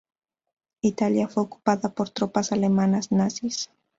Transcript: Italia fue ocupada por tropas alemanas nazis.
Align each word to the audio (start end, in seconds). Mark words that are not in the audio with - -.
Italia 0.81 1.27
fue 1.27 1.43
ocupada 1.43 1.93
por 1.93 2.09
tropas 2.09 2.51
alemanas 2.51 3.11
nazis. 3.11 3.69